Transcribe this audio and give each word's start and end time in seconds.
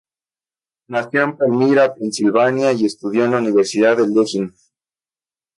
Nació 0.87 1.21
en 1.25 1.37
Palmyra, 1.37 1.93
Pennsylvania 1.93 2.71
y 2.73 2.85
estudió 2.85 3.25
en 3.25 3.31
la 3.33 3.37
Universidad 3.37 3.97
de 3.97 4.07
Lehigh. 4.07 4.51